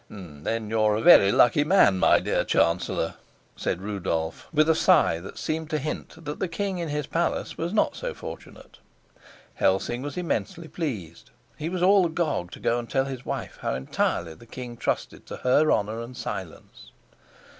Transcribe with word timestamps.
"Then 0.09 0.67
you're 0.67 0.95
a 0.95 1.01
very 1.03 1.31
lucky 1.31 1.63
man, 1.63 1.99
my 1.99 2.19
dear 2.19 2.43
chancellor," 2.43 3.13
said 3.55 3.83
Rudolf, 3.83 4.47
with 4.51 4.67
a 4.67 4.73
sigh 4.73 5.19
which 5.19 5.37
seemed 5.37 5.69
to 5.69 5.77
hint 5.77 6.25
that 6.25 6.39
the 6.39 6.47
king 6.47 6.79
in 6.79 6.89
his 6.89 7.05
palace 7.05 7.55
was 7.55 7.71
not 7.71 7.95
so 7.95 8.11
fortunate. 8.15 8.79
Helsing 9.53 10.01
was 10.01 10.17
immensely 10.17 10.67
pleased. 10.67 11.29
He 11.55 11.69
was 11.69 11.83
all 11.83 12.07
agog 12.07 12.49
to 12.53 12.59
go 12.59 12.79
and 12.79 12.89
tell 12.89 13.05
his 13.05 13.27
wife 13.27 13.59
how 13.61 13.75
entirely 13.75 14.33
the 14.33 14.47
king 14.47 14.75
trusted 14.75 15.27
to 15.27 15.35
her 15.35 15.71
honor 15.71 16.01
and 16.01 16.17
silence. 16.17 16.89